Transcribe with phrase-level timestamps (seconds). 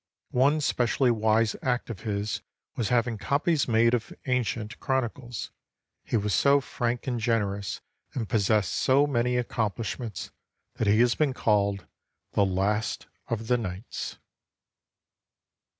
[0.31, 2.41] One specially wise act of his
[2.75, 5.51] was having copies made of ancient chronicles.
[6.03, 7.81] He was so frank and generous
[8.15, 10.31] and possessed so many accomplish ments
[10.77, 11.85] that he has been called
[12.31, 14.17] "The Last of the Knights."